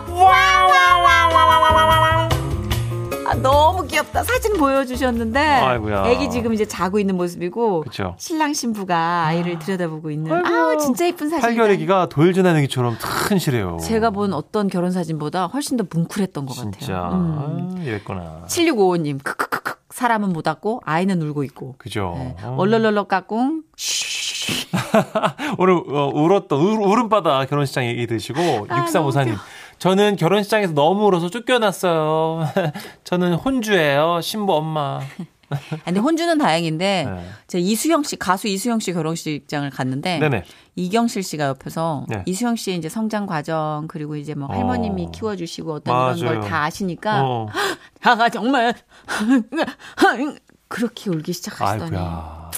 아, 3.29 3.35
너무 3.35 3.87
귀엽다. 3.87 4.23
사진 4.25 4.57
보여주셨는데. 4.57 5.39
아이고야. 5.39 6.07
애기 6.07 6.31
지금 6.31 6.55
이제 6.55 6.65
자고 6.65 6.99
있는 6.99 7.17
모습이고. 7.17 7.83
그쵸. 7.83 8.15
신랑 8.19 8.55
신부가 8.55 9.27
아이를 9.27 9.59
들여다보고 9.59 10.11
있는. 10.11 10.33
아우, 10.47 10.79
진짜 10.79 11.07
예쁜 11.07 11.29
사진. 11.29 11.49
8개월 11.49 11.71
애기가 11.71 12.09
돌전하는 12.09 12.61
애기처럼 12.61 12.97
튼실해요 13.29 13.77
제가 13.83 14.11
본 14.11 14.33
어떤 14.33 14.69
결혼 14.69 14.91
사진보다 14.93 15.47
훨씬 15.47 15.77
더 15.77 15.85
뭉클했던 15.91 16.47
것 16.47 16.55
진짜 16.55 16.95
같아요. 16.95 17.13
음. 17.13 17.75
아, 17.79 17.83
이랬구나 17.83 18.45
7655님, 18.47 19.23
크크크크. 19.23 19.79
사람은 19.91 20.33
못 20.33 20.47
왔고, 20.47 20.81
아이는 20.85 21.21
울고 21.21 21.43
있고. 21.45 21.75
그죠 21.79 22.15
네. 22.17 22.37
어. 22.45 22.55
얼얼얼얼 22.59 23.09
까꿍. 23.09 23.63
쉬. 23.77 24.09
오늘 25.59 25.75
어, 25.75 26.11
울었던 26.15 26.59
울, 26.61 26.81
울음바다 26.81 27.45
결혼식장 27.47 27.85
얘기 27.87 28.07
드시고 28.07 28.41
아, 28.69 28.85
6354님 28.87 29.35
저는 29.79 30.17
결혼식장에서 30.17 30.75
너무 30.75 31.07
울어서 31.07 31.29
쫓겨났어요. 31.31 32.49
저는 33.05 33.35
혼주예요. 33.35 34.21
신부 34.23 34.55
엄마. 34.55 35.01
아니, 35.51 35.61
근데 35.85 36.01
혼주는 36.01 36.37
다행인데 36.37 37.07
네. 37.11 37.29
제가 37.47 37.63
이수영 37.63 38.03
씨 38.03 38.17
가수 38.17 38.49
이수영 38.49 38.81
씨 38.81 38.93
결혼식장을 38.93 39.71
갔는데 39.71 40.19
네네. 40.19 40.45
이경실 40.77 41.23
씨가 41.23 41.47
옆에서 41.47 42.05
네. 42.09 42.23
이수영 42.27 42.57
씨의 42.57 42.77
이제 42.77 42.89
성장 42.91 43.25
과정 43.25 43.87
그리고 43.89 44.17
이제 44.17 44.35
뭐 44.35 44.47
어. 44.49 44.53
할머님이 44.53 45.09
키워주시고 45.13 45.73
어떤 45.73 46.17
이런 46.19 46.35
맞아요. 46.35 46.41
걸다 46.41 46.65
아시니까 46.65 47.23
어. 47.25 47.47
아 48.05 48.29
정말 48.29 48.75
그렇게 50.69 51.09
울기 51.09 51.33
시작하시더니 51.33 51.97
아이고야. 51.97 52.51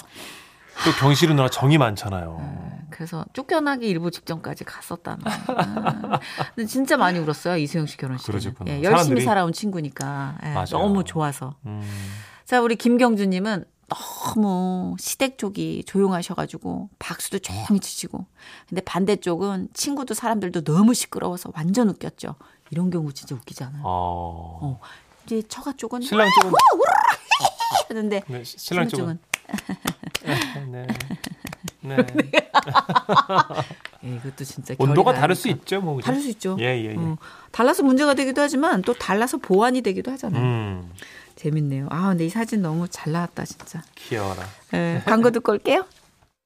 또 0.84 0.92
경실이 0.98 1.34
누나 1.34 1.48
정이 1.48 1.78
많잖아요. 1.78 2.60
그래서 2.90 3.24
쫓겨나기 3.32 3.88
일보 3.88 4.10
직전까지 4.10 4.64
갔었다는. 4.64 5.20
아, 5.26 6.20
근데 6.54 6.66
진짜 6.66 6.96
많이 6.96 7.18
울었어요 7.18 7.56
이수영 7.56 7.86
씨 7.86 7.96
결혼식. 7.96 8.26
예, 8.66 8.82
열심히 8.82 9.20
사람들이- 9.20 9.24
살아온 9.24 9.52
친구니까 9.52 10.36
예. 10.44 10.64
너무 10.70 11.04
좋아서. 11.04 11.54
음. 11.66 11.82
자 12.44 12.60
우리 12.60 12.76
김경주님은 12.76 13.64
너무 13.88 14.96
시댁 14.98 15.38
쪽이 15.38 15.84
조용하셔가지고 15.86 16.90
박수도 16.98 17.38
조용히 17.38 17.80
치시고 17.80 18.26
근데 18.68 18.80
반대쪽은 18.82 19.68
친구도 19.72 20.14
사람들도 20.14 20.62
너무 20.64 20.94
시끄러워서 20.94 21.52
완전 21.54 21.88
웃겼죠. 21.88 22.34
이런 22.70 22.90
경우 22.90 23.12
진짜 23.12 23.34
웃기잖아요. 23.34 23.82
어. 23.84 24.58
어. 24.62 24.80
이제 25.26 25.42
처가 25.48 25.72
쪽은 25.76 26.00
신랑 26.02 26.28
쪽은 26.40 26.52
하는데 27.88 28.22
네, 28.26 28.44
시- 28.44 28.58
신랑 28.58 28.88
친구 28.88 29.02
쪽은 29.04 29.18
쪽은 29.56 29.76
네. 30.70 30.86
네. 31.82 31.96
예, 34.04 34.16
이것도 34.16 34.44
진짜 34.44 34.74
온도가 34.78 35.14
다를 35.14 35.34
수. 35.34 35.48
있죠, 35.48 35.80
뭐. 35.80 35.96
그죠? 35.96 36.06
다를 36.06 36.20
수 36.20 36.28
있죠. 36.30 36.56
예, 36.60 36.64
예, 36.64 36.92
예. 36.92 36.96
어, 36.96 37.16
달라서 37.52 37.82
문제가 37.82 38.14
되기도 38.14 38.40
하지만 38.40 38.82
또 38.82 38.92
달라서 38.94 39.38
보완이 39.38 39.82
되기도 39.82 40.10
하잖아요. 40.12 40.42
음. 40.42 40.90
재밌네요. 41.36 41.86
아, 41.90 42.08
근데 42.08 42.26
이 42.26 42.28
사진 42.28 42.60
너무 42.62 42.86
잘 42.88 43.12
나왔다, 43.12 43.44
진짜. 43.44 43.82
귀여워라. 43.94 44.42
예, 44.74 45.02
광고 45.06 45.30
듣고 45.30 45.52
올게요. 45.52 45.86